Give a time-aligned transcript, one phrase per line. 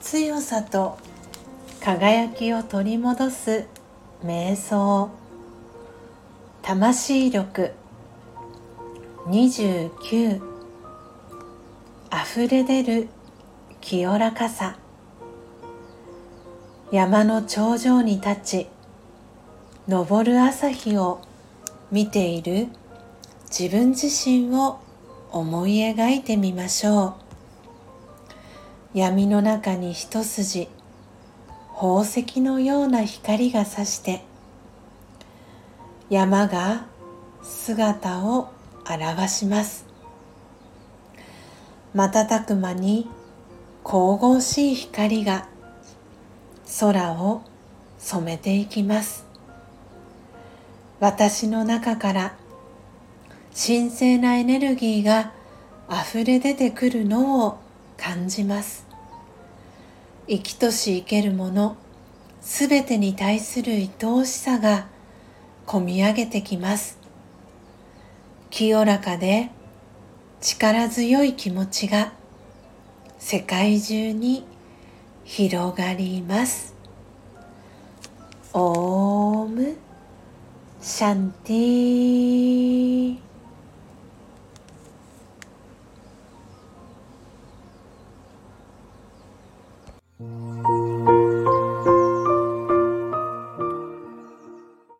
[0.00, 0.96] 強さと
[1.82, 3.66] 輝きを取り戻す
[4.24, 5.10] 瞑想。
[6.62, 7.74] 魂力。
[9.26, 10.40] 29
[12.10, 13.08] 溢れ出る
[13.82, 14.78] 清らかさ。
[16.90, 18.66] 山の頂上に立ち。
[19.86, 21.20] 昇る朝日を
[21.90, 22.68] 見ている。
[23.50, 24.78] 自分自身を
[25.32, 27.16] 思い描いてみましょ
[28.94, 28.98] う。
[28.98, 30.68] 闇の中に一筋
[31.74, 34.22] 宝石のような光がさして
[36.10, 36.86] 山が
[37.42, 38.50] 姿を
[38.84, 39.86] 現します。
[41.94, 43.08] 瞬く間に
[43.82, 45.48] 神々しい光が
[46.80, 47.42] 空を
[47.98, 49.24] 染めていきます。
[51.00, 52.34] 私の中から
[53.60, 55.32] 神聖なエネルギーが
[55.90, 57.58] 溢れ出てくるのを
[57.96, 58.86] 感じます。
[60.28, 61.76] 生きとし生けるもの
[62.40, 64.86] すべてに対する愛おしさが
[65.66, 66.98] こみ上げてきます。
[68.50, 69.50] 清らかで
[70.40, 72.12] 力強い気持ちが
[73.18, 74.46] 世界中に
[75.24, 76.76] 広がります。
[78.52, 79.76] オーム
[80.80, 82.97] シャンティー。
[90.20, 90.57] Mm.